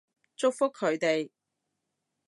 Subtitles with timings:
[0.35, 1.29] 祝福佢哋